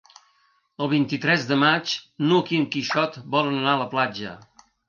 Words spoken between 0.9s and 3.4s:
vint-i-tres de maig n'Hug i en Quixot